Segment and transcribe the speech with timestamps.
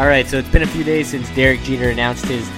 [0.00, 2.50] All right, so it's been a few days since Derek Jeter announced his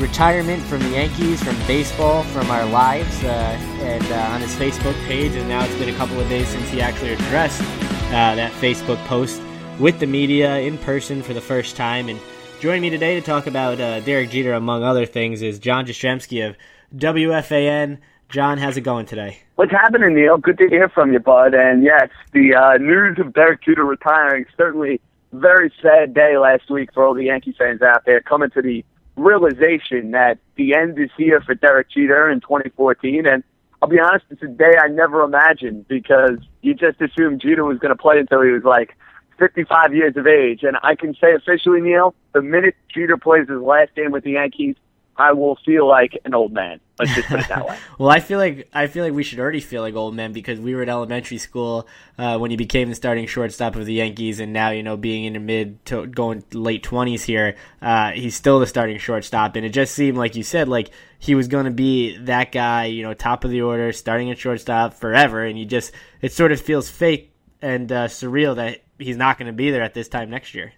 [0.00, 5.00] retirement from the Yankees, from baseball, from our lives, uh, and uh, on his Facebook
[5.06, 5.36] page.
[5.36, 8.96] And now it's been a couple of days since he actually addressed uh, that Facebook
[9.04, 9.40] post
[9.78, 12.08] with the media in person for the first time.
[12.08, 12.18] And
[12.58, 16.48] joining me today to talk about uh, Derek Jeter, among other things, is John Jastremski
[16.48, 16.56] of
[16.96, 17.98] WFAN.
[18.28, 19.38] John, how's it going today?
[19.54, 20.36] What's happening, Neil?
[20.36, 21.54] Good to hear from you, bud.
[21.54, 25.00] And yes, the uh, news of Derek Jeter retiring certainly
[25.32, 28.84] very sad day last week for all the Yankee fans out there coming to the
[29.16, 33.26] realization that the end is here for Derek Jeter in 2014.
[33.26, 33.42] And
[33.82, 37.78] I'll be honest, it's a day I never imagined because you just assumed Jeter was
[37.78, 38.96] going to play until he was like
[39.38, 40.62] 55 years of age.
[40.62, 44.32] And I can say officially, Neil, the minute Jeter plays his last game with the
[44.32, 44.76] Yankees,
[45.16, 46.80] I will feel like an old man.
[46.98, 47.78] Let's just put it that way.
[47.98, 50.58] well, I feel like I feel like we should already feel like old men because
[50.58, 51.86] we were in elementary school
[52.18, 55.24] uh, when he became the starting shortstop of the Yankees, and now you know being
[55.24, 59.64] in the mid to going late twenties here, uh, he's still the starting shortstop, and
[59.64, 63.02] it just seemed like you said like he was going to be that guy, you
[63.02, 66.60] know, top of the order, starting at shortstop forever, and you just it sort of
[66.60, 70.30] feels fake and uh, surreal that he's not going to be there at this time
[70.30, 70.72] next year.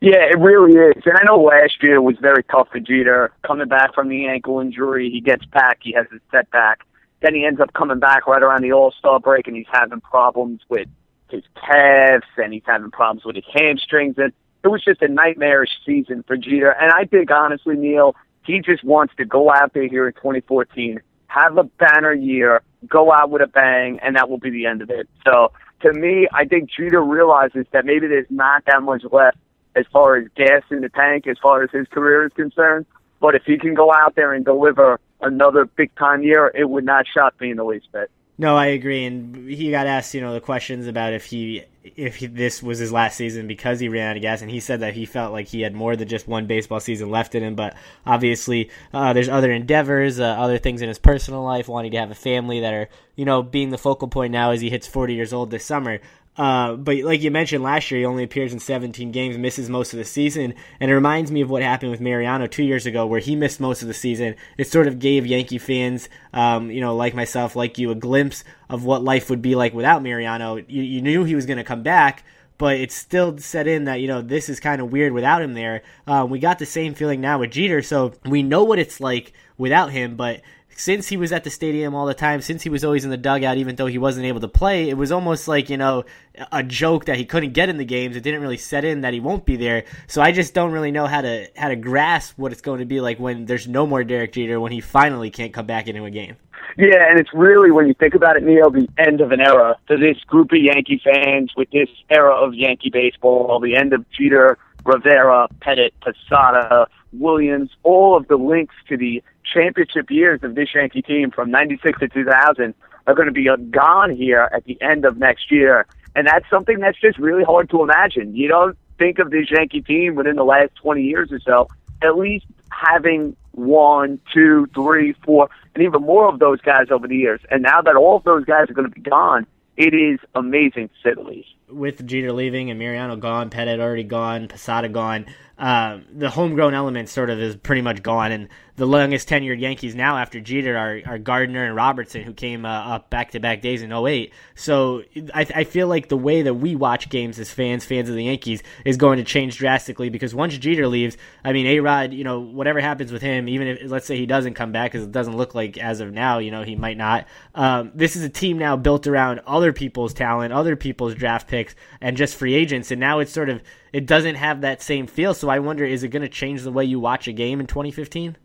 [0.00, 1.02] Yeah, it really is.
[1.04, 3.32] And I know last year was very tough for Jeter.
[3.46, 6.80] Coming back from the ankle injury, he gets back, he has a setback.
[7.22, 10.00] Then he ends up coming back right around the All Star break, and he's having
[10.00, 10.88] problems with
[11.30, 14.16] his calves, and he's having problems with his hamstrings.
[14.18, 16.70] And it was just a nightmarish season for Jeter.
[16.70, 21.00] And I think, honestly, Neil, he just wants to go out there here in 2014,
[21.28, 24.82] have a banner year, go out with a bang, and that will be the end
[24.82, 25.08] of it.
[25.24, 29.38] So to me, I think Jeter realizes that maybe there's not that much left
[29.76, 32.86] as far as gas in the tank, as far as his career is concerned.
[33.20, 36.84] But if he can go out there and deliver another big time year, it would
[36.84, 38.10] not shock me in the least bit.
[38.38, 41.64] No, I agree, and he got asked, you know, the questions about if he
[41.94, 44.60] if he, this was his last season because he ran out of gas, and he
[44.60, 47.42] said that he felt like he had more than just one baseball season left in
[47.42, 47.54] him.
[47.54, 51.98] But obviously, uh, there's other endeavors, uh, other things in his personal life, wanting to
[51.98, 54.86] have a family that are, you know, being the focal point now as he hits
[54.86, 56.00] 40 years old this summer.
[56.36, 59.92] Uh, but like you mentioned last year, he only appears in 17 games, misses most
[59.92, 63.06] of the season, and it reminds me of what happened with Mariano two years ago,
[63.06, 64.34] where he missed most of the season.
[64.58, 68.44] It sort of gave Yankee fans, um, you know, like myself, like you, a glimpse
[68.68, 70.56] of what life would be like without Mariano.
[70.56, 72.24] You, you knew he was going to come back,
[72.58, 75.54] but it's still set in that you know this is kind of weird without him
[75.54, 75.82] there.
[76.06, 79.32] Uh, we got the same feeling now with Jeter, so we know what it's like
[79.58, 80.42] without him, but
[80.76, 83.16] since he was at the stadium all the time, since he was always in the
[83.16, 86.04] dugout, even though he wasn't able to play, it was almost like, you know,
[86.52, 88.16] a joke that he couldn't get in the games.
[88.16, 89.84] It didn't really set in that he won't be there.
[90.06, 92.84] So I just don't really know how to how to grasp what it's going to
[92.84, 96.04] be like when there's no more Derek Jeter, when he finally can't come back into
[96.04, 96.36] a game.
[96.76, 99.76] Yeah, and it's really when you think about it, Neil, the end of an era
[99.88, 104.04] to this group of Yankee fans with this era of Yankee baseball, the end of
[104.10, 106.86] Jeter, Rivera, Pettitte, Posada,
[107.18, 109.22] Williams, all of the links to the
[109.52, 112.74] championship years of this Yankee team from 96 to 2000
[113.06, 115.86] are going to be gone here at the end of next year.
[116.14, 118.34] And that's something that's just really hard to imagine.
[118.34, 121.68] You don't think of this Yankee team within the last 20 years or so,
[122.02, 127.16] at least having one, two, three, four, and even more of those guys over the
[127.16, 127.40] years.
[127.50, 129.46] And now that all of those guys are going to be gone,
[129.76, 131.48] it is amazing to say the least.
[131.68, 135.26] With Jeter leaving and Mariano gone, Pettitte already gone, Posada gone,
[135.58, 138.30] uh, the homegrown element sort of is pretty much gone.
[138.30, 142.66] And the longest tenured Yankees now after Jeter are, are Gardner and Robertson, who came
[142.66, 144.34] uh, up back to back days in 08.
[144.54, 145.02] So
[145.32, 148.24] I, I feel like the way that we watch games as fans, fans of the
[148.24, 152.24] Yankees, is going to change drastically because once Jeter leaves, I mean, A Rod, you
[152.24, 155.12] know, whatever happens with him, even if, let's say he doesn't come back, because it
[155.12, 157.26] doesn't look like as of now, you know, he might not.
[157.54, 161.55] Um, this is a team now built around other people's talent, other people's draft picks,
[162.00, 162.90] and just free agents.
[162.90, 163.62] And now it's sort of
[163.92, 165.34] it doesn't have that same feel.
[165.34, 167.66] So I wonder, is it going to change the way you watch a game in
[167.66, 168.36] 2015?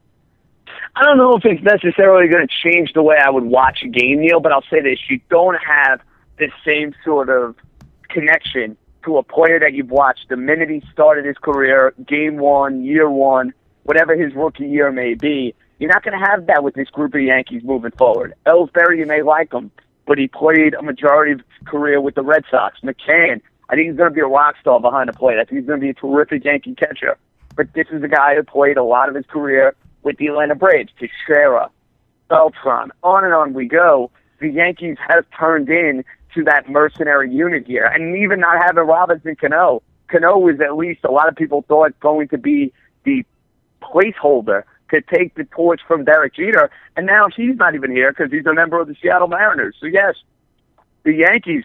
[0.95, 3.88] I don't know if it's necessarily going to change the way I would watch a
[3.88, 4.39] game, Neil.
[4.39, 6.01] But I'll say this: you don't have
[6.38, 7.56] the same sort of
[8.09, 12.83] connection to a player that you've watched the minute he started his career, game one,
[12.83, 13.53] year one,
[13.83, 15.56] whatever his rookie year may be.
[15.80, 18.36] You're not going to have that with this group of Yankees moving forward.
[18.45, 19.71] Ellsbury, you may like him,
[20.06, 22.80] but he played a majority of his career with the Red Sox.
[22.81, 25.38] McCann, I think he's going to be a rock star behind the plate.
[25.39, 27.18] I think he's going to be a terrific Yankee catcher.
[27.56, 30.56] But this is a guy who played a lot of his career with the Atlanta
[30.56, 31.69] Braves, Teixeira,
[32.30, 34.12] Beltran, on and on we go.
[34.39, 36.03] The Yankees have turned in
[36.33, 37.86] to that mercenary unit here.
[37.86, 41.98] And even not having Robinson Cano, Cano was at least a lot of people thought
[42.00, 43.24] going to be the
[43.81, 46.69] placeholder to take the torch from Derek Jeter.
[46.95, 49.75] And now he's not even here because he's a member of the Seattle Mariners.
[49.79, 50.15] So, yes,
[51.03, 51.63] the Yankees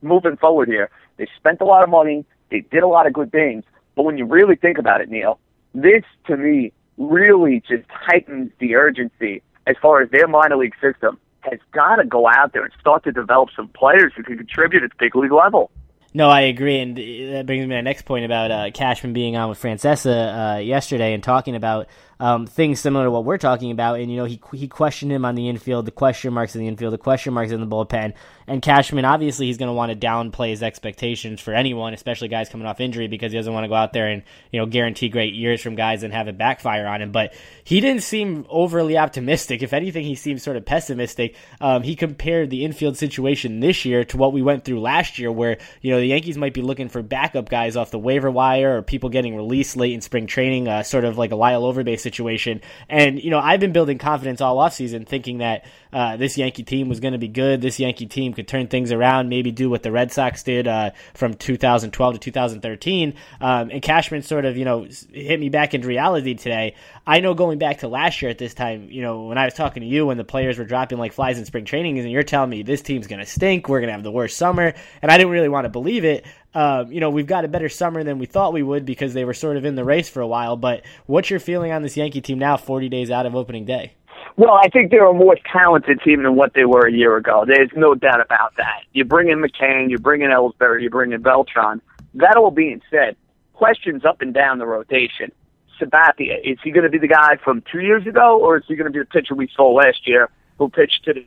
[0.00, 2.24] moving forward here they spent a lot of money.
[2.50, 3.64] They did a lot of good things.
[3.94, 5.38] But when you really think about it, Neil,
[5.74, 11.18] this to me really just heightens the urgency as far as their minor league system
[11.40, 14.82] has got to go out there and start to develop some players who can contribute
[14.82, 15.70] at the big league level.
[16.14, 19.36] No, I agree, and that brings me to my next point about uh, Cashman being
[19.36, 21.86] on with Francesa uh, yesterday and talking about
[22.20, 24.00] um, things similar to what we're talking about.
[24.00, 26.68] And you know, he he questioned him on the infield, the question marks in the
[26.68, 28.14] infield, the question marks in the bullpen.
[28.46, 32.48] And Cashman, obviously, he's going to want to downplay his expectations for anyone, especially guys
[32.48, 35.08] coming off injury, because he doesn't want to go out there and you know guarantee
[35.08, 37.12] great years from guys and have it backfire on him.
[37.12, 39.62] But he didn't seem overly optimistic.
[39.62, 41.36] If anything, he seemed sort of pessimistic.
[41.60, 45.30] Um, he compared the infield situation this year to what we went through last year,
[45.30, 48.78] where you know the Yankees might be looking for backup guys off the waiver wire
[48.78, 51.98] or people getting released late in spring training, uh, sort of like a Lyle Overbay
[52.08, 52.60] situation.
[52.88, 56.88] And you know, I've been building confidence all offseason, thinking that uh, this Yankee team
[56.88, 57.60] was going to be good.
[57.60, 60.90] This Yankee team could turn things around, maybe do what the Red Sox did uh,
[61.14, 63.14] from 2012 to 2013.
[63.40, 66.74] Um, and Cashman sort of, you know, hit me back into reality today.
[67.06, 69.54] I know going back to last year at this time, you know, when I was
[69.54, 72.22] talking to you when the players were dropping like flies in spring training, and you're
[72.22, 75.10] telling me this team's going to stink, we're going to have the worst summer, and
[75.10, 76.26] I didn't really want to believe it.
[76.54, 79.24] Um, you know, we've got a better summer than we thought we would because they
[79.24, 80.56] were sort of in the race for a while.
[80.56, 83.94] But what's your feeling on this Yankee team now, 40 days out of opening day?
[84.36, 87.44] Well, I think they're a more talented team than what they were a year ago.
[87.46, 88.82] There's no doubt about that.
[88.92, 91.82] You bring in McCann, you bring in Ellsbury, you bring in Beltran.
[92.14, 93.16] That all being said,
[93.52, 95.32] questions up and down the rotation.
[95.80, 98.76] Sabathia, is he going to be the guy from two years ago, or is he
[98.76, 100.28] going to be the pitcher we saw last year
[100.58, 101.26] who pitched to the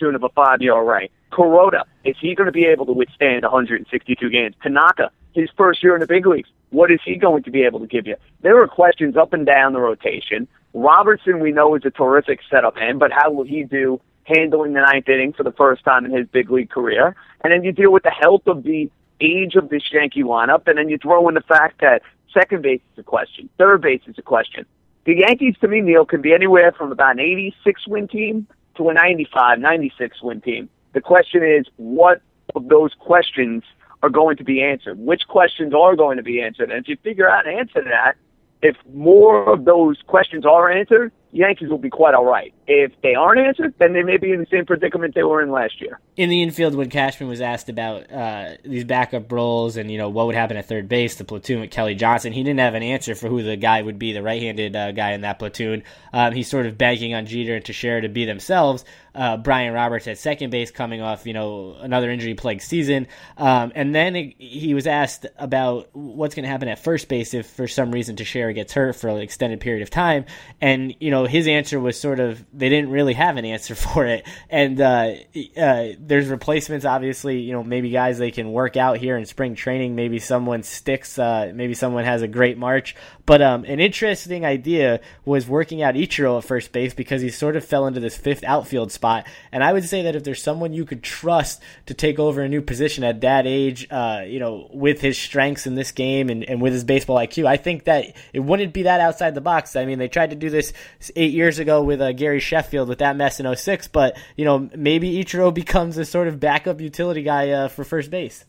[0.00, 1.08] tune of a five ERA?
[1.30, 4.56] Kuroda, is he going to be able to withstand 162 games?
[4.62, 7.78] Tanaka, his first year in the big leagues, what is he going to be able
[7.80, 8.16] to give you?
[8.40, 10.48] There are questions up and down the rotation.
[10.72, 14.80] Robertson, we know, is a terrific setup man, but how will he do handling the
[14.80, 17.14] ninth inning for the first time in his big league career?
[17.42, 20.78] And then you deal with the health of the age of this Yankee lineup, and
[20.78, 22.02] then you throw in the fact that
[22.32, 24.64] second base is a question, third base is a question.
[25.04, 28.88] The Yankees, to me, Neil, can be anywhere from about an 86 win team to
[28.88, 30.68] a 95, 96 win team.
[30.92, 32.22] The question is, what
[32.54, 33.62] of those questions
[34.02, 34.98] are going to be answered?
[34.98, 36.70] Which questions are going to be answered?
[36.70, 38.16] And if you figure out an answer to that,
[38.62, 42.52] if more of those questions are answered, Yankees will be quite all right.
[42.72, 45.50] If they aren't answered, then they may be in the same predicament they were in
[45.52, 46.00] last year.
[46.16, 50.08] In the infield, when Cashman was asked about uh, these backup roles and you know
[50.08, 52.82] what would happen at third base, the platoon with Kelly Johnson, he didn't have an
[52.82, 55.84] answer for who the guy would be, the right-handed uh, guy in that platoon.
[56.12, 58.84] Um, he's sort of banking on Jeter and Teixeira to be themselves.
[59.12, 63.92] Uh, Brian Roberts at second base, coming off you know another injury-plagued season, um, and
[63.92, 67.66] then it, he was asked about what's going to happen at first base if for
[67.66, 70.24] some reason Teixeira gets hurt for an extended period of time,
[70.60, 73.74] and you know know, his answer was sort of they didn't really have an answer
[73.86, 74.26] for it.
[74.48, 75.14] And uh,
[75.56, 77.40] uh, there's replacements, obviously.
[77.40, 79.96] You know, maybe guys they can work out here in spring training.
[79.96, 81.18] Maybe someone sticks.
[81.18, 82.94] Uh, maybe someone has a great March.
[83.26, 87.56] But um, an interesting idea was working out Ichiro at first base because he sort
[87.56, 89.26] of fell into this fifth outfield spot.
[89.52, 92.48] And I would say that if there's someone you could trust to take over a
[92.48, 96.44] new position at that age, uh, you know, with his strengths in this game and,
[96.44, 99.76] and with his baseball IQ, I think that it wouldn't be that outside the box.
[99.76, 100.72] I mean, they tried to do this
[101.16, 104.68] eight years ago with uh, Gary Sheffield with that mess in 06, but you know
[104.76, 108.44] maybe Ichiro becomes a sort of backup utility guy uh, for first base.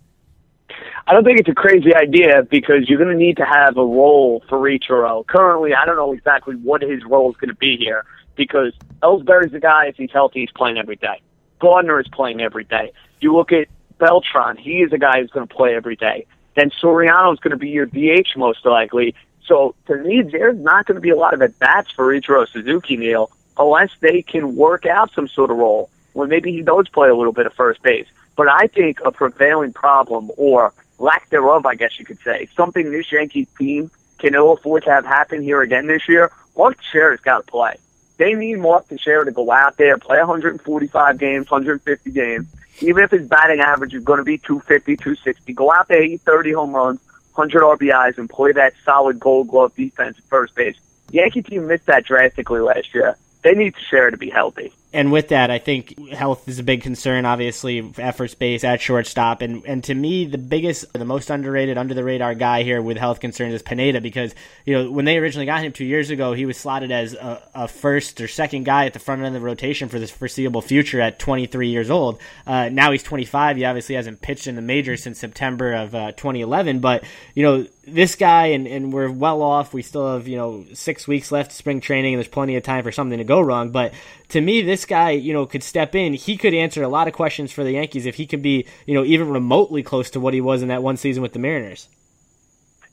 [1.08, 3.86] I don't think it's a crazy idea because you're going to need to have a
[3.86, 5.25] role for Ichiro.
[5.27, 8.05] Currently, I don't know exactly what his role is going to be here
[8.36, 11.22] because Ellsbury's the guy, if he's healthy, he's playing every day.
[11.60, 12.91] Gardner is playing every day.
[13.20, 13.67] You look at
[14.00, 16.25] Beltran, he is a guy who's going to play every day.
[16.55, 19.13] Then Soriano is going to be your DH most likely.
[19.46, 22.48] So to me, there's not going to be a lot of at bats for Ichiro
[22.48, 26.88] Suzuki, Neil, unless they can work out some sort of role where maybe he does
[26.89, 28.08] play a little bit of first base.
[28.36, 32.91] But I think a prevailing problem, or lack thereof, I guess you could say, something
[32.91, 36.31] this Yankees team can ill afford to have happen here again this year.
[36.58, 37.75] Mark Teixeira's got to play.
[38.17, 42.48] They need Mark Teixeira to go out there, play 145 games, 150 games.
[42.79, 46.22] Even if his batting average is going to be 250, 260, go out there, hit
[46.22, 47.00] 30 home runs,
[47.34, 50.75] 100 RBIs and play that solid gold glove defense at first base.
[51.08, 53.17] The Yankee team missed that drastically last year.
[53.43, 56.81] They need Teixeira to be healthy and with that, I think health is a big
[56.81, 59.41] concern, obviously, at first base, at shortstop.
[59.41, 62.98] And, and to me, the biggest, the most underrated, under the radar guy here with
[62.98, 66.33] health concerns is Pineda because, you know, when they originally got him two years ago,
[66.33, 69.41] he was slotted as a, a first or second guy at the front end of
[69.41, 72.19] the rotation for this foreseeable future at 23 years old.
[72.45, 73.55] Uh, now he's 25.
[73.55, 76.79] He obviously hasn't pitched in the majors since September of uh, 2011.
[76.79, 79.74] But, you know, this guy, and, and we're well off.
[79.74, 82.83] We still have, you know, six weeks left spring training, and there's plenty of time
[82.83, 83.71] for something to go wrong.
[83.71, 83.93] But
[84.31, 86.13] to me, this guy, you know, could step in.
[86.13, 88.93] He could answer a lot of questions for the Yankees if he could be, you
[88.93, 91.88] know, even remotely close to what he was in that one season with the Mariners.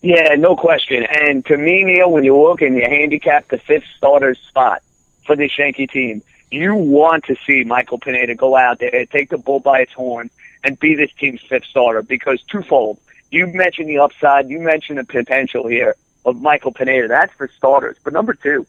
[0.02, 1.04] Yeah, no question.
[1.04, 4.82] And to me, Neil, when you look and you handicap the fifth starter spot
[5.26, 9.38] for this Yankee team, you want to see Michael Pineda go out there, take the
[9.38, 10.30] bull by its horn,
[10.64, 12.98] and be this team's fifth starter because twofold.
[13.30, 17.08] You mentioned the upside, you mentioned the potential here of Michael Pineda.
[17.08, 17.96] That's for starters.
[18.02, 18.66] But number two,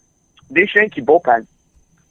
[0.49, 1.47] this Yankee bullpen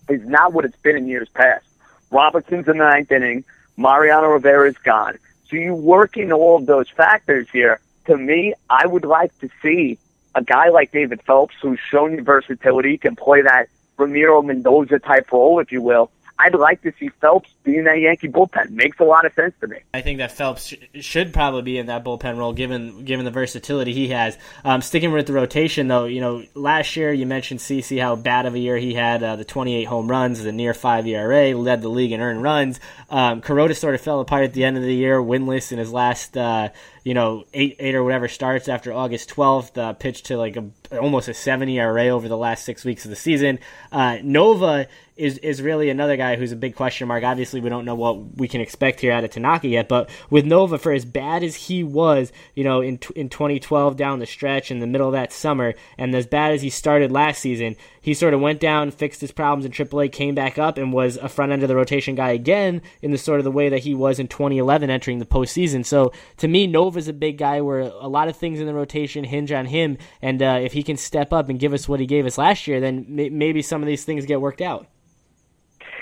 [0.08, 1.64] is not what it's been in years past.
[2.10, 3.44] Robertson's in the ninth inning.
[3.76, 5.18] Mariano Rivera is gone.
[5.48, 7.80] So you work in all of those factors here.
[8.06, 9.98] To me, I would like to see
[10.34, 15.30] a guy like David Phelps, who's shown you versatility, can play that Ramiro Mendoza type
[15.32, 16.10] role, if you will,
[16.40, 18.70] I'd like to see Phelps be in that Yankee bullpen.
[18.70, 19.78] Makes a lot of sense to me.
[19.92, 23.32] I think that Phelps sh- should probably be in that bullpen role, given given the
[23.32, 24.38] versatility he has.
[24.64, 28.46] Um, sticking with the rotation, though, you know, last year you mentioned CC how bad
[28.46, 29.22] of a year he had.
[29.22, 32.78] Uh, the 28 home runs, the near five ERA, led the league in earned runs.
[33.10, 35.92] Um, Kuroda sort of fell apart at the end of the year, winless in his
[35.92, 36.36] last.
[36.36, 36.68] Uh,
[37.04, 40.70] you know, eight eight or whatever starts after August 12th, uh, pitched to like a,
[40.98, 43.58] almost a 70 ERA over the last six weeks of the season.
[43.90, 44.86] Uh, Nova
[45.18, 47.24] is is really another guy who's a big question mark.
[47.24, 50.46] Obviously, we don't know what we can expect here out of Tanaka yet, but with
[50.46, 54.70] Nova, for as bad as he was, you know, in in 2012 down the stretch
[54.70, 58.14] in the middle of that summer, and as bad as he started last season, he
[58.14, 61.28] sort of went down, fixed his problems in AAA, came back up, and was a
[61.28, 63.94] front end of the rotation guy again in the sort of the way that he
[63.94, 65.84] was in 2011 entering the postseason.
[65.84, 69.24] So to me, Nova's a big guy where a lot of things in the rotation
[69.24, 72.06] hinge on him, and uh, if he can step up and give us what he
[72.06, 74.86] gave us last year, then maybe some of these things get worked out.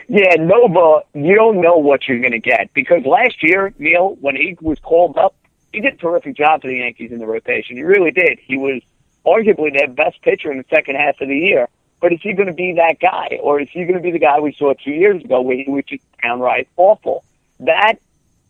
[0.08, 4.36] Yeah, Nova, you don't know what you're going to get because last year, Neil, when
[4.36, 5.34] he was called up,
[5.72, 7.76] he did a terrific job for the Yankees in the rotation.
[7.76, 8.38] He really did.
[8.38, 8.82] He was
[9.26, 11.68] arguably their best pitcher in the second half of the year.
[12.00, 14.18] But is he going to be that guy, or is he going to be the
[14.18, 17.24] guy we saw two years ago where he was just downright awful?
[17.60, 17.94] That,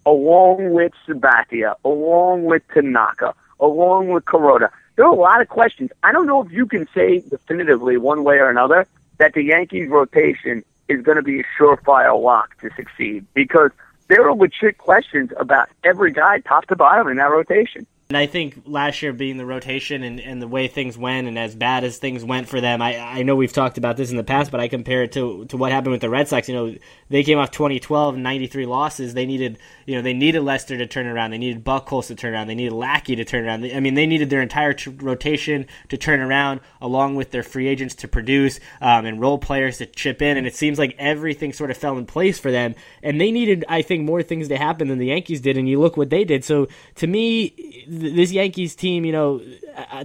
[0.05, 5.91] along with Sabathia, along with Tanaka, along with Kuroda, there are a lot of questions.
[6.03, 8.87] I don't know if you can say definitively one way or another
[9.19, 13.71] that the Yankees rotation is going to be a surefire lock to succeed because
[14.09, 17.87] there are legit questions about every guy top to bottom in that rotation.
[18.09, 21.37] And I think last year being the rotation and, and the way things went and
[21.37, 24.17] as bad as things went for them, I, I know we've talked about this in
[24.17, 26.49] the past, but I compare it to, to what happened with the Red Sox.
[26.49, 26.75] You know,
[27.09, 29.15] they came off 2012, 93 losses.
[29.15, 31.33] They needed, you know, they needed Lester to turn around.
[31.33, 32.47] They needed Buchholz to turn around.
[32.47, 33.65] They needed Lackey to turn around.
[33.65, 37.67] I mean, they needed their entire t- rotation to turn around along with their free
[37.67, 40.37] agents to produce um, and role players to chip in.
[40.37, 42.77] And it seems like everything sort of fell in place for them.
[43.03, 45.57] And they needed, I think, more things to happen than the Yankees did.
[45.57, 46.45] And you look what they did.
[46.45, 49.41] So to me, this Yankees team, you know,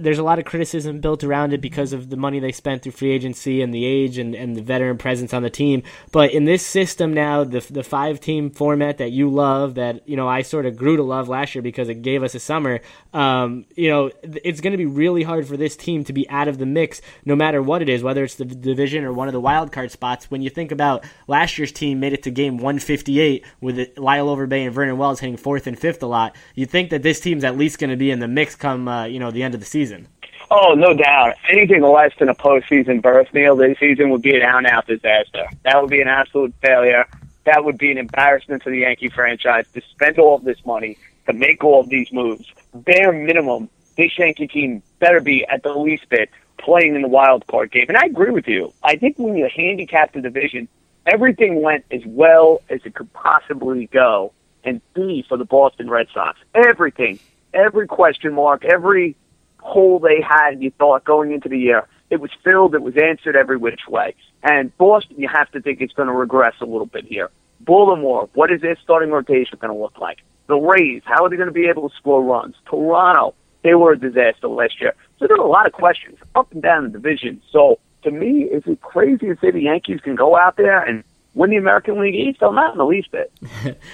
[0.00, 2.92] there's a lot of criticism built around it because of the money they spent through
[2.92, 5.82] free agency and the age and, and the veteran presence on the team.
[6.10, 10.16] But in this system now, the the five team format that you love, that you
[10.16, 12.80] know I sort of grew to love last year because it gave us a summer.
[13.12, 16.48] Um, you know, it's going to be really hard for this team to be out
[16.48, 19.32] of the mix, no matter what it is, whether it's the division or one of
[19.32, 20.30] the wild card spots.
[20.30, 24.66] When you think about last year's team made it to game 158 with Lyle Overbay
[24.66, 27.56] and Vernon Wells hitting fourth and fifth a lot, you think that this team's at
[27.56, 29.66] least going to be in the mix come uh, you know the end of the
[29.66, 30.08] season.
[30.50, 31.34] Oh, no doubt.
[31.48, 35.46] Anything less than a postseason berth, Neil, this season would be an out-and-out disaster.
[35.64, 37.06] That would be an absolute failure.
[37.44, 40.98] That would be an embarrassment to the Yankee franchise to spend all of this money
[41.26, 42.52] to make all of these moves.
[42.74, 47.46] Bare minimum, this Yankee team better be at the least bit playing in the wild
[47.46, 47.86] card game.
[47.88, 48.74] And I agree with you.
[48.82, 50.68] I think when you handicap the division,
[51.06, 54.34] everything went as well as it could possibly go
[54.64, 56.38] and be for the Boston Red Sox.
[56.54, 57.18] Everything
[57.54, 59.16] every question mark, every
[59.60, 63.36] hole they had, you thought going into the year, it was filled, it was answered
[63.36, 64.14] every which way.
[64.42, 67.30] And Boston, you have to think it's going to regress a little bit here.
[67.60, 70.18] Baltimore, what is their starting rotation going to look like?
[70.48, 72.56] The Rays, how are they going to be able to score runs?
[72.68, 74.94] Toronto, they were a disaster last year.
[75.18, 77.40] So there are a lot of questions up and down the division.
[77.52, 81.04] So to me, is it crazy to say the Yankees can go out there and
[81.34, 82.42] win the American League East?
[82.42, 83.32] I'm not in the least bit.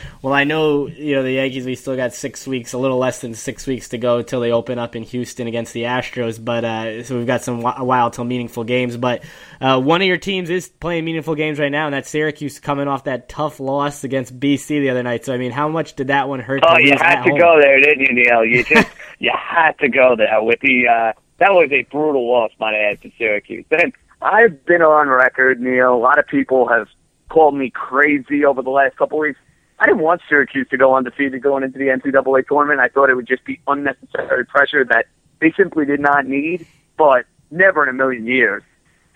[0.22, 1.66] well, I know you know the Yankees.
[1.66, 4.52] We still got six weeks, a little less than six weeks to go until they
[4.52, 6.42] open up in Houston against the Astros.
[6.42, 8.96] But uh, so we've got some a while till meaningful games.
[8.96, 9.22] But
[9.60, 12.88] uh, one of your teams is playing meaningful games right now, and that's Syracuse coming
[12.88, 15.24] off that tough loss against BC the other night.
[15.24, 16.62] So I mean, how much did that one hurt?
[16.66, 17.38] Oh, you had to home?
[17.38, 18.44] go there, didn't you, Neil?
[18.44, 20.88] You just you had to go there with the.
[20.88, 23.64] Uh, that was a brutal loss, might I add, to Syracuse.
[23.68, 25.94] Then I've been on record, Neil.
[25.94, 26.88] A lot of people have
[27.28, 29.38] called me crazy over the last couple weeks.
[29.78, 32.80] I didn't want Syracuse to go undefeated going into the NCAA tournament.
[32.80, 35.06] I thought it would just be unnecessary pressure that
[35.40, 36.66] they simply did not need.
[36.96, 38.62] But never in a million years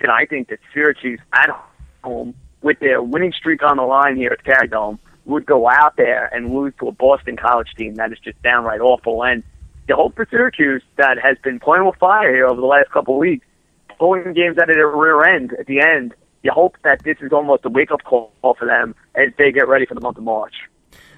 [0.00, 1.50] did I think that Syracuse at
[2.04, 5.96] home, with their winning streak on the line here at Carrier Dome, would go out
[5.96, 9.24] there and lose to a Boston College team that is just downright awful.
[9.24, 9.42] And
[9.88, 13.14] you hope for Syracuse that has been playing with fire here over the last couple
[13.14, 13.46] of weeks,
[13.98, 16.14] pulling games out of their rear end at the end.
[16.42, 19.68] You hope that this is almost a wake up call for them as they get
[19.68, 20.54] ready for the month of March.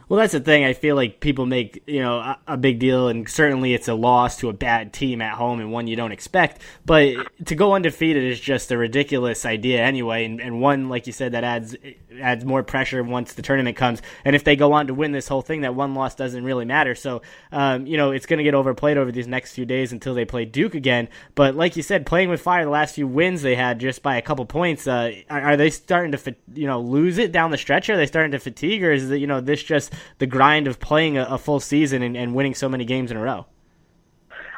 [0.08, 0.64] Well, that's the thing.
[0.64, 4.38] I feel like people make you know a, big deal, and certainly it's a loss
[4.38, 6.61] to a bad team at home and one you don't expect.
[6.84, 7.14] But
[7.46, 11.32] to go undefeated is just a ridiculous idea anyway, and, and one like you said
[11.32, 11.76] that adds
[12.20, 14.02] adds more pressure once the tournament comes.
[14.25, 16.64] And if they go on to win this whole thing, that one loss doesn't really
[16.64, 16.94] matter.
[16.94, 20.14] So um, you know it's going to get overplayed over these next few days until
[20.14, 21.08] they play Duke again.
[21.34, 24.16] But like you said, playing with fire, the last few wins they had just by
[24.16, 27.58] a couple points, uh, are, are they starting to you know lose it down the
[27.58, 27.88] stretch?
[27.88, 30.80] Are they starting to fatigue, or is it you know this just the grind of
[30.80, 33.46] playing a, a full season and, and winning so many games in a row?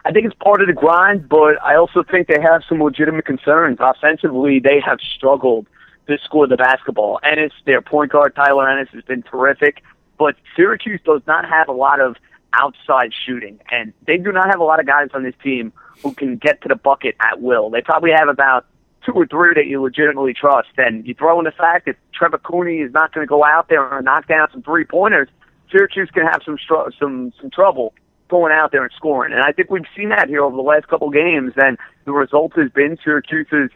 [0.05, 3.27] I think it's part of the grind, but I also think they have some legitimate
[3.27, 3.79] concerns.
[3.81, 5.67] Offensively, they have struggled
[6.07, 7.19] to score the basketball.
[7.25, 9.83] Ennis, their point guard Tyler Ennis, has been terrific,
[10.17, 12.17] but Syracuse does not have a lot of
[12.53, 16.13] outside shooting, and they do not have a lot of guys on this team who
[16.13, 17.71] can get to the bucket at will.
[17.71, 18.65] They probably have about
[19.07, 22.39] two or three that you legitimately trust, and you throw in the fact that Trevor
[22.39, 25.29] Cooney is not going to go out there and knock down some three pointers.
[25.71, 26.59] Syracuse can have some
[26.99, 27.95] some some trouble
[28.29, 29.33] going out there and scoring.
[29.33, 31.53] And I think we've seen that here over the last couple games.
[31.57, 33.71] And the result has been Syracuse has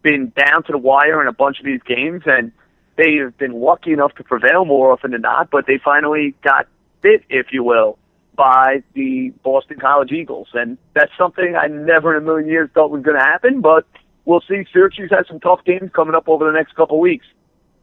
[0.00, 2.52] been down to the wire in a bunch of these games, and
[2.96, 5.50] they have been lucky enough to prevail more often than not.
[5.50, 6.66] But they finally got
[7.02, 7.98] bit, if you will,
[8.34, 12.90] by the Boston College Eagles, and that's something I never in a million years thought
[12.90, 13.60] was going to happen.
[13.60, 13.86] But
[14.24, 14.64] we'll see.
[14.72, 17.26] Syracuse has some tough games coming up over the next couple weeks.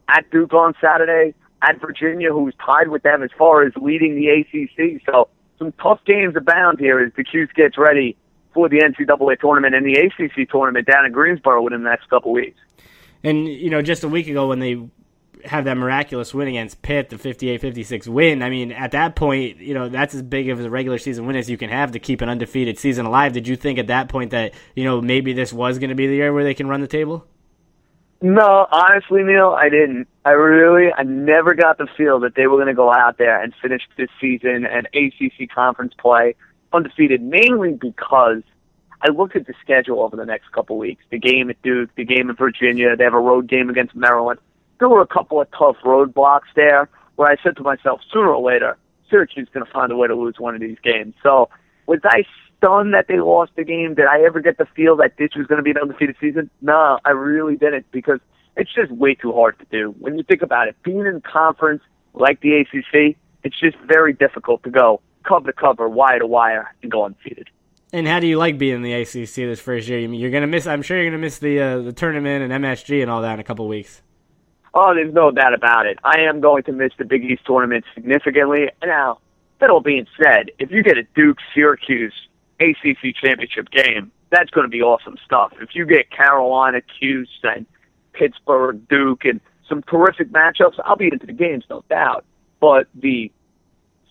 [0.08, 4.28] At Duke on Saturday, at Virginia, who's tied with them as far as leading the
[4.28, 5.02] ACC.
[5.06, 5.28] So
[5.58, 8.16] some tough games abound here as the Cuse gets ready
[8.52, 12.32] for the NCAA tournament and the ACC tournament down in Greensboro within the next couple
[12.32, 12.58] weeks.
[13.22, 14.80] And you know, just a week ago when they
[15.44, 18.42] have that miraculous win against Pitt, the 58-56 win.
[18.42, 21.36] I mean, at that point, you know, that's as big of a regular season win
[21.36, 23.32] as you can have to keep an undefeated season alive.
[23.32, 26.06] Did you think at that point that, you know, maybe this was going to be
[26.06, 27.26] the year where they can run the table?
[28.22, 30.06] No, honestly, Neil, I didn't.
[30.26, 33.42] I really, I never got the feel that they were going to go out there
[33.42, 36.34] and finish this season and ACC conference play
[36.72, 38.42] undefeated, mainly because
[39.00, 41.02] I looked at the schedule over the next couple weeks.
[41.10, 44.38] The game at Duke, the game in Virginia, they have a road game against Maryland.
[44.80, 48.32] There were a couple of tough road blocks there where I said to myself, sooner
[48.32, 48.76] or later,
[49.10, 51.14] Syracuse is going to find a way to lose one of these games.
[51.22, 51.50] So
[51.86, 52.24] was I
[52.56, 53.94] stunned that they lost the game?
[53.94, 56.50] Did I ever get the feel that this was going to be an undefeated season?
[56.62, 58.20] No, I really didn't because
[58.56, 59.94] it's just way too hard to do.
[59.98, 61.82] When you think about it, being in conference
[62.14, 66.74] like the ACC, it's just very difficult to go cover to cover, wire to wire,
[66.82, 67.48] and go undefeated.
[67.92, 69.98] And how do you like being in the ACC this first year?
[69.98, 70.66] You're gonna miss.
[70.66, 73.40] I'm sure you're gonna miss the uh, the tournament and MSG and all that in
[73.40, 74.00] a couple weeks.
[74.72, 75.98] Oh, there's no doubt about it.
[76.04, 78.70] I am going to miss the Big East tournament significantly.
[78.84, 79.18] Now,
[79.58, 82.14] that all being said, if you get a Duke Syracuse
[82.60, 85.52] ACC championship game, that's going to be awesome stuff.
[85.60, 87.66] If you get Carolina, Cuse, and
[88.12, 92.24] Pittsburgh, Duke, and some terrific matchups, I'll be into the games, no doubt.
[92.60, 93.32] But the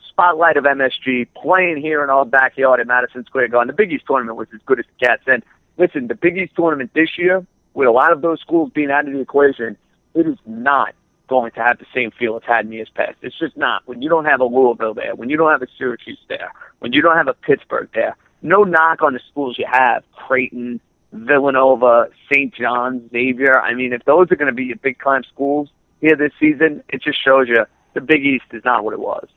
[0.10, 4.04] spotlight of MSG playing here in our backyard at Madison Square Garden, the Big East
[4.08, 5.24] tournament was as good as it gets.
[5.28, 5.44] And
[5.78, 9.08] listen, the Big East tournament this year, with a lot of those schools being out
[9.08, 9.78] of the equation,
[10.20, 10.94] it is not
[11.28, 13.16] going to have the same feel it's had in years past.
[13.22, 13.84] It's just not.
[13.86, 16.92] When you don't have a Louisville there, when you don't have a Syracuse there, when
[16.92, 20.80] you don't have a Pittsburgh there, no knock on the schools you have, Creighton,
[21.14, 22.54] Villanova, St.
[22.54, 23.60] John's, Xavier.
[23.62, 25.70] I mean, if those are going to be your big time schools
[26.02, 29.28] here this season, it just shows you the Big East is not what it was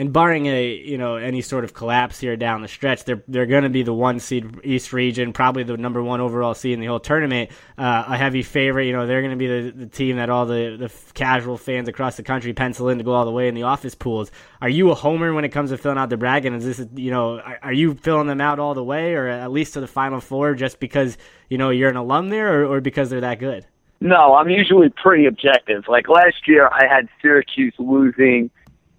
[0.00, 3.44] and barring a you know any sort of collapse here down the stretch, they're they're
[3.44, 6.80] going to be the one seed East region, probably the number one overall seed in
[6.80, 7.50] the whole tournament.
[7.76, 10.46] Uh, a heavy favorite, you know, they're going to be the, the team that all
[10.46, 13.54] the the casual fans across the country pencil in to go all the way in
[13.54, 14.30] the office pools.
[14.62, 16.54] Are you a homer when it comes to filling out the bracket?
[16.54, 19.52] Is this you know are, are you filling them out all the way, or at
[19.52, 21.18] least to the final four, just because
[21.50, 23.66] you know you're an alum there, or, or because they're that good?
[24.00, 25.84] No, I'm usually pretty objective.
[25.88, 28.50] Like last year, I had Syracuse losing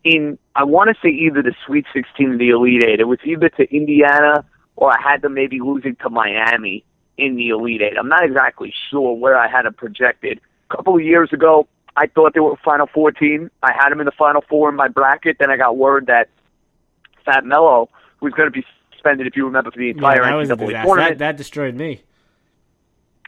[0.04, 3.00] in I want to say either the Sweet 16 or the Elite Eight.
[3.00, 6.84] It was either to Indiana or I had them maybe losing to Miami
[7.18, 7.98] in the Elite Eight.
[7.98, 10.40] I'm not exactly sure where I had them projected.
[10.70, 13.52] A couple of years ago, I thought they were Final Four team.
[13.62, 15.38] I had them in the Final Four in my bracket.
[15.40, 16.30] Then I got word that
[17.26, 17.90] Fab Melo
[18.22, 20.98] was going to be suspended, if you remember, for the entire yeah, that NCAA tournament.
[20.98, 22.02] That, that destroyed me.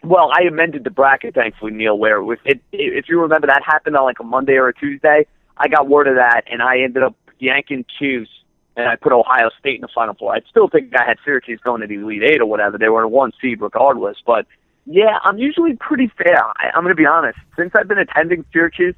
[0.03, 1.97] Well, I amended the bracket, thankfully, Neil.
[1.97, 4.73] Where it was, it, if you remember, that happened on like a Monday or a
[4.73, 5.25] Tuesday.
[5.57, 8.29] I got word of that, and I ended up yanking Cuse,
[8.75, 10.33] and I put Ohio State in the Final Four.
[10.33, 12.77] I still think I had Syracuse going to the Elite Eight or whatever.
[12.77, 14.17] They were a one seed regardless.
[14.25, 14.47] But
[14.85, 16.43] yeah, I'm usually pretty fair.
[16.43, 17.37] I, I'm going to be honest.
[17.57, 18.95] Since I've been attending Syracuse,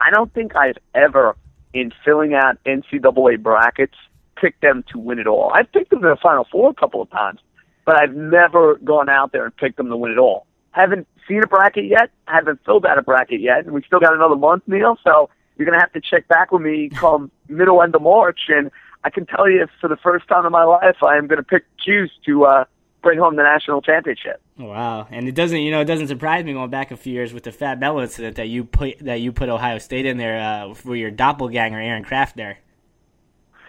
[0.00, 1.36] I don't think I've ever,
[1.72, 3.94] in filling out NCAA brackets,
[4.36, 5.52] picked them to win it all.
[5.54, 7.40] I've picked them in the Final Four a couple of times,
[7.86, 10.46] but I've never gone out there and picked them to win it all.
[10.72, 12.10] Haven't seen a bracket yet.
[12.26, 14.96] Haven't filled out a bracket yet, and we still got another month, Neil.
[15.04, 15.30] So
[15.62, 18.70] you're gonna have to check back with me come middle end of March, and
[19.04, 21.64] I can tell you for the first time in my life, I am gonna pick
[21.78, 22.64] Cuse to uh,
[23.00, 24.40] bring home the national championship.
[24.58, 27.32] Wow, and it doesn't, you know, it doesn't surprise me going back a few years
[27.32, 30.40] with the Fat Bell incident that you put that you put Ohio State in there
[30.40, 32.58] uh, for your doppelganger Aaron Craft there.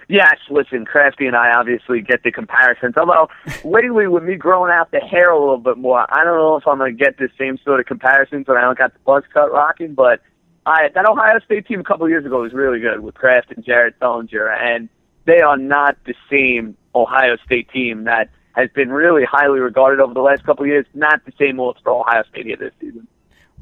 [0.10, 2.96] Yes, listen, Crafty and I obviously get the comparisons.
[2.98, 3.30] Although
[3.64, 6.68] lately, with me growing out the hair a little bit more, I don't know if
[6.68, 9.24] I'm going to get the same sort of comparisons when I don't got the buzz
[9.34, 9.94] cut rocking.
[9.94, 10.22] But
[10.66, 13.52] I, that Ohio State team a couple of years ago was really good with Craft
[13.52, 14.90] and Jared Sullinger, and
[15.26, 20.14] they are not the same Ohio State team that has been really highly regarded over
[20.14, 20.86] the last couple of years.
[20.94, 23.08] Not the same old for Ohio State here this season.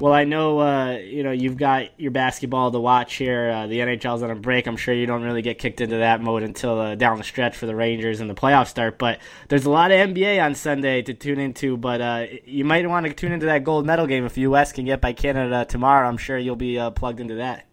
[0.02, 3.50] Well, I know uh, you know you've got your basketball to watch here.
[3.50, 4.66] Uh, the NHL's on a break.
[4.66, 7.56] I'm sure you don't really get kicked into that mode until uh, down the stretch
[7.56, 8.98] for the Rangers and the playoffs start.
[8.98, 11.76] But there's a lot of NBA on Sunday to tune into.
[11.76, 14.72] But uh, you might want to tune into that gold medal game if the U.S.
[14.72, 16.08] can get by Canada tomorrow.
[16.08, 17.68] I'm sure you'll be uh, plugged into that.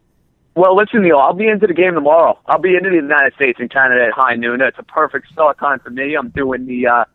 [0.56, 2.38] Well, listen, Neil, I'll be into the game tomorrow.
[2.46, 4.62] I'll be into the United States and Canada at high noon.
[4.62, 6.14] It's a perfect start time for me.
[6.14, 7.06] I'm doing the uh,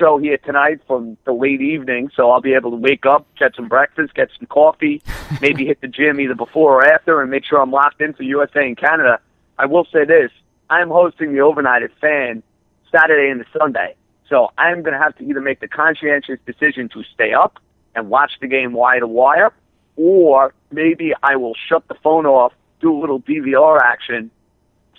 [0.00, 3.54] show here tonight from the late evening, so I'll be able to wake up, get
[3.54, 5.02] some breakfast, get some coffee,
[5.42, 8.22] maybe hit the gym either before or after, and make sure I'm locked in for
[8.22, 9.20] USA and Canada.
[9.58, 10.30] I will say this:
[10.70, 12.42] I am hosting the overnight at Fan
[12.90, 13.94] Saturday and Sunday,
[14.28, 17.58] so I'm going to have to either make the conscientious decision to stay up
[17.94, 19.52] and watch the game wire to wire,
[19.96, 24.30] or maybe I will shut the phone off, do a little DVR action,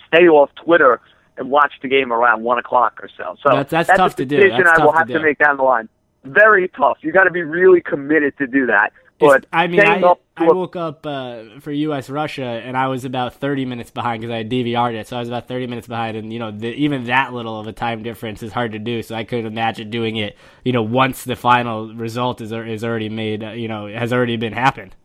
[0.06, 1.00] stay off Twitter
[1.36, 3.36] and watch the game around one o'clock or so.
[3.42, 4.36] So that's, that's, that's tough a to do.
[4.36, 5.88] decision That's I will tough have to to, make down the line.
[6.24, 6.98] Very tough.
[7.00, 8.92] You got to be really committed to do that.
[9.18, 12.10] But I mean, I, up I a- woke up uh, for U.S.
[12.10, 15.06] Russia, and I was about 30 minutes behind because I had DVR'd it.
[15.06, 17.68] So I was about 30 minutes behind, and you know, the, even that little of
[17.68, 19.00] a time difference is hard to do.
[19.02, 20.36] So I couldn't imagine doing it.
[20.64, 24.36] You know, once the final result is is already made, uh, you know, has already
[24.36, 24.96] been happened.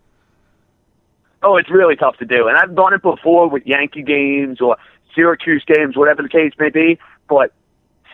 [1.44, 2.48] oh, it's really tough to do.
[2.48, 4.78] And I've done it before with Yankee games or
[5.18, 7.00] Syracuse games, whatever the case may be.
[7.28, 7.54] But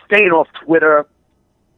[0.06, 1.06] staying off Twitter,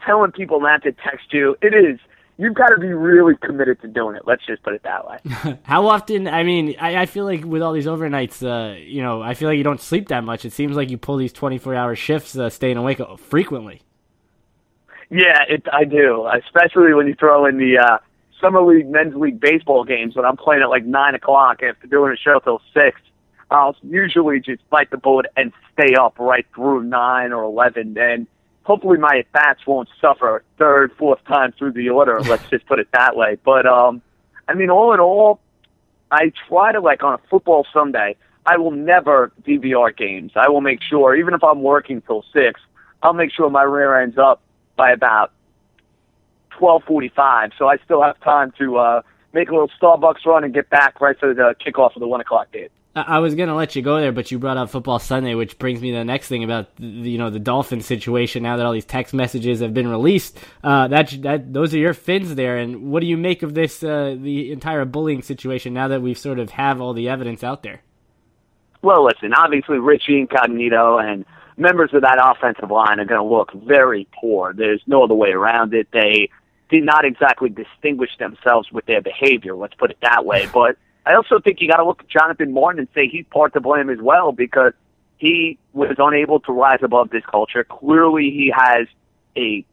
[0.05, 1.99] telling people not to text you, it is.
[2.39, 4.23] You've got to be really committed to doing it.
[4.27, 5.59] Let's just put it that way.
[5.63, 6.29] How often?
[6.29, 9.49] I mean, I, I feel like with all these overnights, uh, you know, I feel
[9.49, 10.45] like you don't sleep that much.
[10.45, 13.81] It seems like you pull these 24 hour shifts, uh, staying awake frequently.
[15.09, 16.29] Yeah, it, I do.
[16.45, 17.99] Especially when you throw in the uh,
[18.41, 22.13] summer league, men's league baseball games when I'm playing at like nine o'clock after doing
[22.13, 23.01] a show till six.
[23.51, 28.27] I'll usually just bite the bullet and stay up right through nine or eleven, and
[28.65, 32.21] hopefully my at bats won't suffer third, fourth time through the order.
[32.29, 33.39] Let's just put it that way.
[33.45, 34.03] But um,
[34.49, 35.41] I mean, all in all,
[36.11, 38.17] I try to like on a football Sunday.
[38.45, 40.33] I will never DVR games.
[40.37, 42.61] I will make sure, even if I'm working till six,
[43.03, 44.41] I'll make sure my rear ends up
[44.77, 45.33] by about
[46.51, 50.53] twelve forty-five, so I still have time to uh, make a little Starbucks run and
[50.53, 52.69] get back right for the kickoff of the one o'clock game.
[52.97, 55.83] I was gonna let you go there, but you brought up football Sunday, which brings
[55.83, 58.43] me to the next thing about the, you know the Dolphins situation.
[58.43, 61.93] Now that all these text messages have been released, uh, that that those are your
[61.93, 62.57] fins there.
[62.57, 65.75] And what do you make of this uh, the entire bullying situation?
[65.75, 67.83] Now that we've sort of have all the evidence out there.
[68.81, 71.27] Well, listen, obviously Richie Incognito and
[71.59, 74.55] members of that offensive line are going to look very poor.
[74.55, 75.89] There's no other way around it.
[75.93, 76.31] They
[76.71, 80.49] did not exactly distinguish themselves with their behavior, let's put it that way.
[80.53, 80.77] But
[81.07, 83.61] I also think you got to look at Jonathan Martin and say he's part to
[83.61, 84.73] blame as well because
[85.19, 87.65] he was unable to rise above this culture.
[87.65, 88.89] Clearly, he has
[89.37, 89.65] a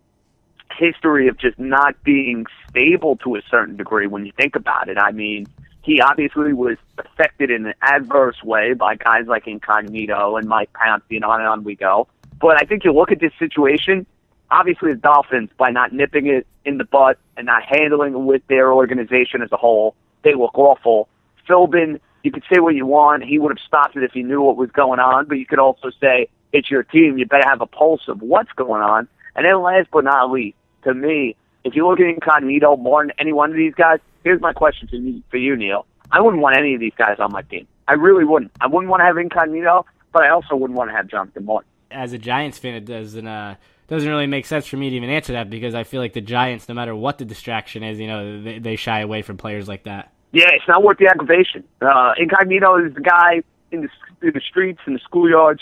[0.77, 4.97] history of just not being stable to a certain degree when you think about it.
[4.97, 5.47] I mean,
[5.81, 11.15] he obviously was affected in an adverse way by guys like Incognito and Mike Pouncey
[11.15, 12.07] and on and on we go.
[12.39, 14.05] But I think you look at this situation,
[14.49, 18.45] obviously the Dolphins, by not nipping it in the butt and not handling it with
[18.47, 21.09] their organization as a whole, they look awful.
[21.47, 23.23] Philbin, you could say what you want.
[23.23, 25.59] He would have stopped it if he knew what was going on, but you could
[25.59, 27.17] also say, it's your team.
[27.17, 29.07] You better have a pulse of what's going on.
[29.35, 33.33] And then last but not least, to me, if you look at Incognito, Martin, any
[33.33, 35.85] one of these guys, here's my question to you, for you, Neil.
[36.11, 37.67] I wouldn't want any of these guys on my team.
[37.87, 38.51] I really wouldn't.
[38.61, 41.69] I wouldn't want to have Incognito, but I also wouldn't want to have Jonathan Martin.
[41.89, 43.55] As a Giants fan, it doesn't uh,
[43.87, 46.21] doesn't really make sense for me to even answer that because I feel like the
[46.21, 49.67] Giants, no matter what the distraction is, you know, they, they shy away from players
[49.67, 50.12] like that.
[50.33, 51.63] Yeah, it's not worth the aggravation.
[51.79, 55.59] Uh, Incognito is the guy in the, in the streets, in the schoolyards,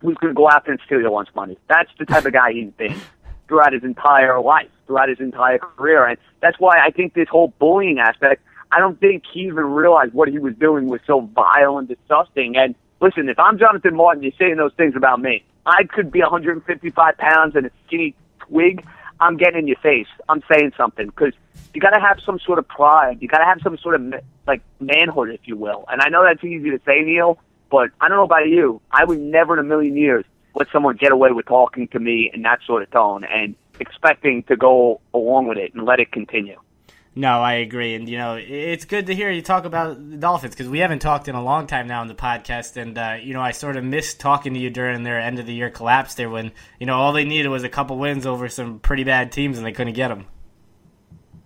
[0.00, 1.58] who's going to go out there and steal your lunch money.
[1.68, 2.96] That's the type of guy he's been
[3.48, 6.06] throughout his entire life, throughout his entire career.
[6.06, 10.12] And that's why I think this whole bullying aspect, I don't think he even realized
[10.14, 12.56] what he was doing was so vile and disgusting.
[12.56, 15.44] And listen, if I'm Jonathan Martin, you're saying those things about me.
[15.66, 18.86] I could be 155 pounds and a skinny twig.
[19.22, 20.08] I'm getting in your face.
[20.28, 21.32] I'm saying something because
[21.72, 23.18] you got to have some sort of pride.
[23.20, 24.14] You got to have some sort of
[24.48, 25.84] like manhood, if you will.
[25.88, 27.38] And I know that's easy to say, Neil,
[27.70, 28.80] but I don't know about you.
[28.90, 30.24] I would never in a million years
[30.56, 34.42] let someone get away with talking to me in that sort of tone and expecting
[34.44, 36.58] to go along with it and let it continue.
[37.14, 40.54] No, I agree, and you know it's good to hear you talk about the Dolphins
[40.54, 43.34] because we haven't talked in a long time now on the podcast, and uh, you
[43.34, 46.14] know I sort of missed talking to you during their end of the year collapse
[46.14, 49.30] there when you know all they needed was a couple wins over some pretty bad
[49.30, 50.24] teams and they couldn't get them.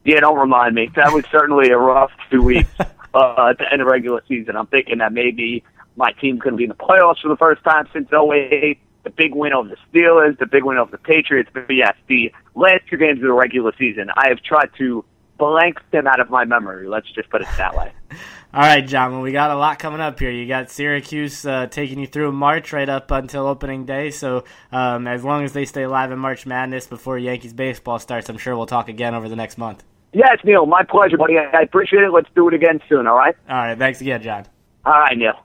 [0.04, 0.88] Yeah, don't remind me.
[0.94, 4.54] That was certainly a rough two weeks uh, at the end of regular season.
[4.54, 5.64] I'm thinking that maybe
[5.96, 9.34] my team couldn't be in the playoffs for the first time since 08 the big
[9.34, 11.48] win over the Steelers, the big win over the Patriots.
[11.52, 15.04] But yes, the last two games of the regular season, I have tried to
[15.38, 16.88] blank them out of my memory.
[16.88, 17.92] Let's just put it that way.
[18.54, 19.12] All right, John.
[19.12, 20.30] Well, we got a lot coming up here.
[20.30, 24.10] You got Syracuse uh, taking you through March right up until opening day.
[24.10, 28.30] So um, as long as they stay alive in March Madness before Yankees baseball starts,
[28.30, 29.84] I'm sure we'll talk again over the next month.
[30.12, 30.64] Yes, Neil.
[30.64, 31.34] My pleasure, buddy.
[31.36, 32.12] I appreciate it.
[32.12, 33.06] Let's do it again soon.
[33.06, 33.36] All right.
[33.48, 33.78] All right.
[33.78, 34.46] Thanks again, John.
[34.86, 35.38] All right, Neil.